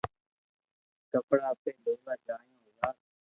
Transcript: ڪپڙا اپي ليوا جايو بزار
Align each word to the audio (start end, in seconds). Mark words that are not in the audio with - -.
ڪپڙا 1.11 1.45
اپي 1.53 1.71
ليوا 1.83 2.13
جايو 2.25 2.55
بزار 2.63 2.95